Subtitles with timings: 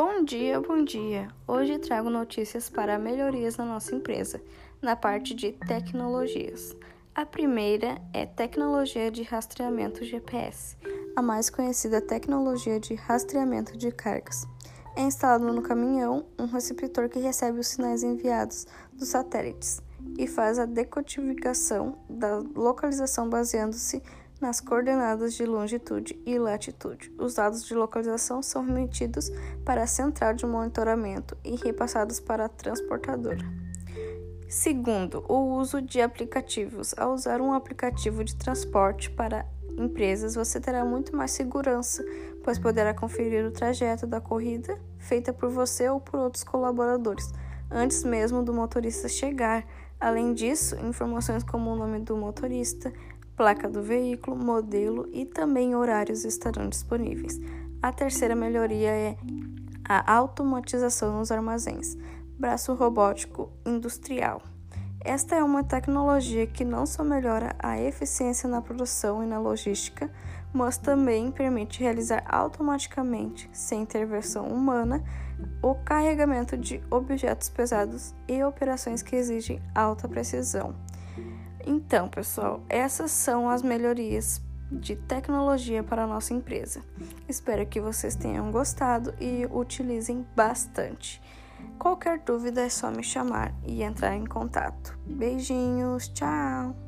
[0.00, 1.26] Bom dia, bom dia!
[1.44, 4.40] Hoje trago notícias para melhorias na nossa empresa,
[4.80, 6.72] na parte de tecnologias.
[7.12, 10.76] A primeira é tecnologia de rastreamento GPS,
[11.16, 14.46] a mais conhecida tecnologia de rastreamento de cargas.
[14.94, 19.82] É instalado no caminhão um receptor que recebe os sinais enviados dos satélites
[20.16, 24.00] e faz a decodificação da localização baseando-se
[24.40, 27.12] nas coordenadas de longitude e latitude.
[27.18, 29.30] Os dados de localização são remetidos
[29.64, 33.44] para a central de monitoramento e repassados para a transportadora.
[34.48, 36.94] Segundo, o uso de aplicativos.
[36.96, 39.44] Ao usar um aplicativo de transporte para
[39.76, 42.04] empresas, você terá muito mais segurança,
[42.42, 47.30] pois poderá conferir o trajeto da corrida feita por você ou por outros colaboradores,
[47.70, 49.66] antes mesmo do motorista chegar.
[50.00, 52.92] Além disso, informações como o nome do motorista,
[53.38, 57.38] placa do veículo, modelo e também horários estarão disponíveis.
[57.80, 59.16] A terceira melhoria é
[59.88, 61.96] a automatização nos armazéns,
[62.36, 64.42] braço robótico industrial.
[65.00, 70.10] Esta é uma tecnologia que não só melhora a eficiência na produção e na logística,
[70.52, 75.04] mas também permite realizar automaticamente, sem intervenção humana,
[75.62, 80.74] o carregamento de objetos pesados e operações que exigem alta precisão.
[81.66, 86.82] Então, pessoal, essas são as melhorias de tecnologia para a nossa empresa.
[87.28, 91.20] Espero que vocês tenham gostado e utilizem bastante.
[91.78, 94.98] Qualquer dúvida é só me chamar e entrar em contato.
[95.06, 96.87] Beijinhos, tchau!